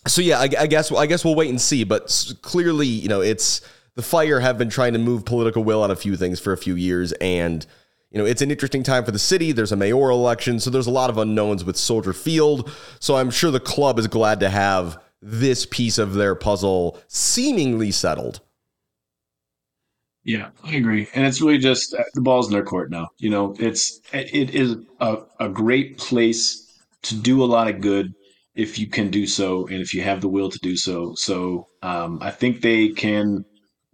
[0.06, 1.82] so yeah, I, I guess I guess we'll wait and see.
[1.82, 3.62] But clearly, you know, it's
[3.96, 6.56] the Fire have been trying to move political will on a few things for a
[6.56, 7.66] few years, and
[8.10, 9.52] you know, it's an interesting time for the city.
[9.52, 12.70] There's a mayoral election, so there's a lot of unknowns with Soldier Field.
[12.98, 17.90] So I'm sure the club is glad to have this piece of their puzzle seemingly
[17.90, 18.40] settled.
[20.24, 21.08] Yeah, I agree.
[21.14, 23.08] And it's really just uh, the ball's in their court now.
[23.18, 26.66] You know, it's it is a, a great place
[27.02, 28.12] to do a lot of good
[28.54, 31.14] if you can do so and if you have the will to do so.
[31.16, 33.44] So um, I think they can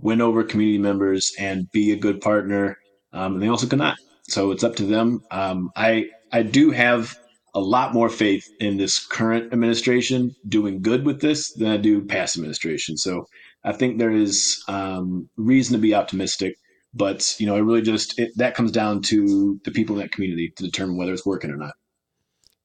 [0.00, 2.76] win over community members and be a good partner.
[3.12, 3.96] Um, and they also cannot.
[4.28, 5.22] So it's up to them.
[5.30, 7.16] Um, I I do have
[7.54, 12.04] a lot more faith in this current administration doing good with this than I do
[12.04, 12.98] past administration.
[12.98, 13.26] So
[13.64, 16.56] I think there is um, reason to be optimistic.
[16.92, 20.12] But you know, it really just it, that comes down to the people in that
[20.12, 21.74] community to determine whether it's working or not.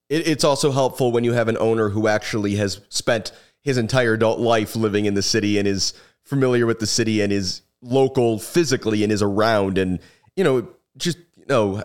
[0.10, 3.32] It, it's also helpful when you have an owner who actually has spent
[3.62, 5.94] his entire adult life living in the city and is
[6.24, 10.00] familiar with the city and is local physically and is around and
[10.36, 11.18] you know just
[11.52, 11.84] know,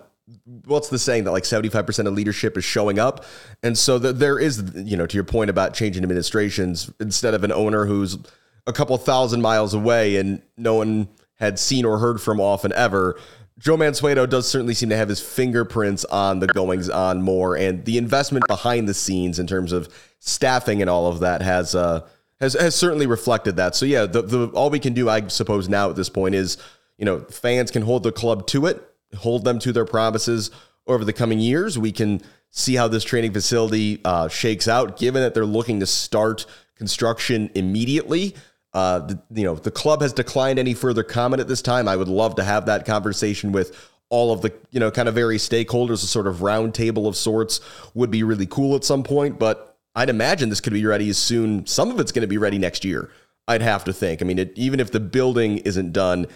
[0.65, 3.25] what's the saying that like 75% of leadership is showing up?
[3.63, 7.45] And so the, there is you know to your point about changing administrations instead of
[7.45, 8.19] an owner who's
[8.67, 13.19] a couple thousand miles away and no one had seen or heard from often ever
[13.59, 17.85] joe mansueto does certainly seem to have his fingerprints on the goings on more and
[17.85, 19.89] the investment behind the scenes in terms of
[20.19, 22.01] staffing and all of that has uh
[22.39, 23.75] has, has certainly reflected that.
[23.75, 26.59] So yeah the, the all we can do i suppose now at this point is
[26.99, 28.83] you know fans can hold the club to it
[29.17, 30.51] hold them to their promises
[30.87, 31.79] over the coming years.
[31.79, 35.87] We can see how this training facility uh, shakes out, given that they're looking to
[35.87, 36.47] start
[36.77, 38.35] construction immediately.
[38.73, 41.89] Uh, the, you know, the club has declined any further comment at this time.
[41.89, 43.77] I would love to have that conversation with
[44.09, 47.61] all of the, you know, kind of various stakeholders, a sort of roundtable of sorts
[47.95, 49.39] would be really cool at some point.
[49.39, 51.67] But I'd imagine this could be ready as soon.
[51.67, 53.11] Some of it's going to be ready next year.
[53.49, 54.23] I'd have to think.
[54.23, 56.27] I mean, it, even if the building isn't done,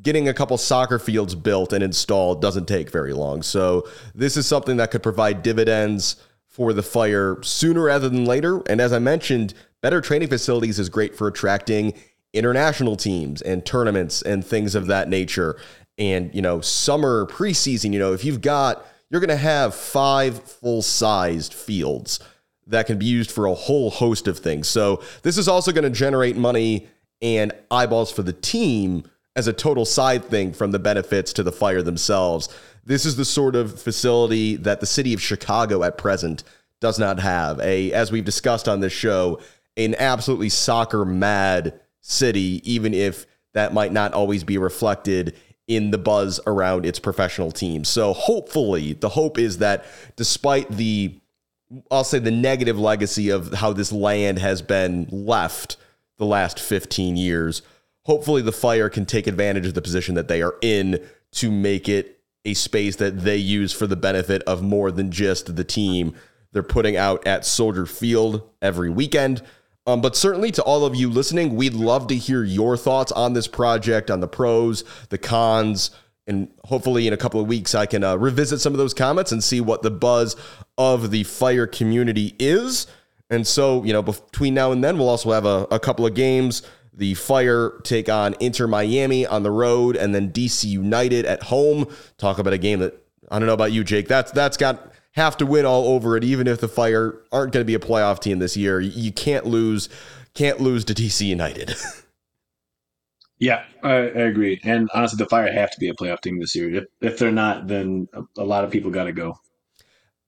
[0.00, 3.42] getting a couple soccer fields built and installed doesn't take very long.
[3.42, 6.16] So this is something that could provide dividends
[6.46, 8.62] for the fire sooner rather than later.
[8.68, 11.94] And as I mentioned, better training facilities is great for attracting
[12.32, 15.56] international teams and tournaments and things of that nature.
[15.98, 20.42] And, you know, summer preseason, you know, if you've got, you're going to have five
[20.42, 22.18] full sized fields
[22.66, 24.68] that can be used for a whole host of things.
[24.68, 26.86] So this is also going to generate money
[27.20, 31.52] and eyeballs for the team as a total side thing from the benefits to the
[31.52, 32.48] fire themselves.
[32.84, 36.44] This is the sort of facility that the city of Chicago at present
[36.80, 37.60] does not have.
[37.60, 39.40] A, as we've discussed on this show,
[39.76, 45.34] an absolutely soccer mad city, even if that might not always be reflected
[45.68, 47.88] in the buzz around its professional teams.
[47.88, 49.84] So hopefully, the hope is that
[50.16, 51.18] despite the
[51.90, 55.78] I'll say the negative legacy of how this land has been left
[56.18, 57.62] the last 15 years,
[58.04, 61.00] hopefully the fire can take advantage of the position that they are in
[61.32, 65.54] to make it a space that they use for the benefit of more than just
[65.54, 66.14] the team
[66.52, 69.42] they're putting out at Soldier Field every weekend.
[69.86, 73.32] Um, but certainly to all of you listening, we'd love to hear your thoughts on
[73.32, 75.90] this project, on the pros, the cons,
[76.26, 79.32] and hopefully in a couple of weeks I can uh, revisit some of those comments
[79.32, 80.36] and see what the buzz
[80.78, 82.86] of the fire community is.
[83.28, 86.14] And so, you know, between now and then, we'll also have a, a couple of
[86.14, 86.62] games
[86.94, 91.86] The Fire take on Inter Miami on the road, and then DC United at home.
[92.18, 92.94] Talk about a game that
[93.30, 94.08] I don't know about you, Jake.
[94.08, 97.62] That's that's got have to win all over it, even if the Fire aren't going
[97.62, 98.80] to be a playoff team this year.
[98.80, 99.88] You can't lose,
[100.34, 101.74] can't lose to DC United.
[103.38, 104.60] yeah, I, I, agree.
[104.64, 106.74] And honestly, the Fire have to be a playoff team this year.
[106.74, 109.38] If, if they're not, then a, a lot of people got to go.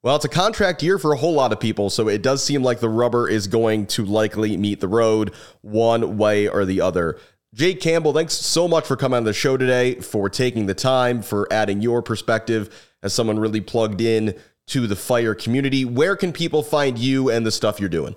[0.04, 2.62] Well, it's a contract year for a whole lot of people, so it does seem
[2.62, 5.32] like the rubber is going to likely meet the road
[5.62, 7.18] one way or the other.
[7.54, 11.22] Jake Campbell, thanks so much for coming on the show today, for taking the time,
[11.22, 15.86] for adding your perspective as someone really plugged in to the fire community.
[15.86, 18.14] Where can people find you and the stuff you're doing?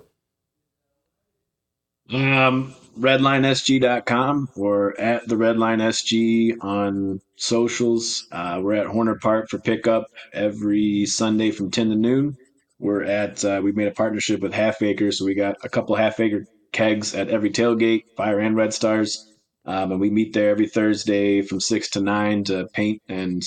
[2.12, 8.26] Um, redlinesg.com or at the redline sg on socials.
[8.32, 12.36] Uh, we're at horner park for pickup every sunday from 10 to noon.
[12.78, 15.94] We're at uh, we've made a partnership with half acre so we got a couple
[15.94, 19.24] half acre kegs at every tailgate fire and red stars.
[19.64, 23.42] Um, and we meet there every thursday from 6 to 9 to paint and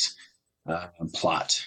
[0.68, 1.66] uh, plot.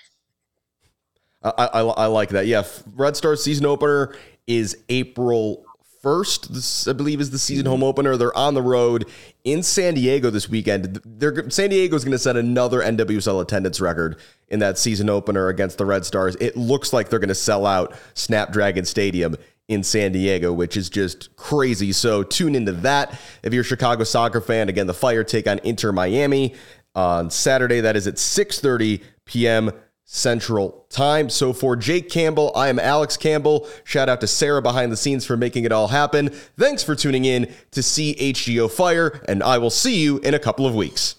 [1.42, 2.46] I, I, I like that.
[2.46, 2.64] Yeah
[2.94, 4.16] red star season opener
[4.46, 5.64] is april
[6.04, 6.52] first.
[6.52, 8.16] This, I believe, is the season home opener.
[8.18, 9.06] They're on the road
[9.42, 11.00] in San Diego this weekend.
[11.04, 15.48] They're, San Diego is going to set another NWSL attendance record in that season opener
[15.48, 16.36] against the Red Stars.
[16.36, 19.34] It looks like they're going to sell out Snapdragon Stadium
[19.66, 21.90] in San Diego, which is just crazy.
[21.90, 23.18] So tune into that.
[23.42, 26.54] If you're a Chicago soccer fan, again, the Fire take on Inter Miami
[26.94, 27.80] on Saturday.
[27.80, 29.72] That is at 6:30 p.m.
[30.04, 31.30] Central Time.
[31.30, 33.66] So for Jake Campbell, I am Alex Campbell.
[33.84, 36.28] Shout out to Sarah behind the scenes for making it all happen.
[36.58, 40.66] Thanks for tuning in to CHGO Fire, and I will see you in a couple
[40.66, 41.16] of weeks.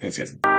[0.00, 0.53] Thanks, guys.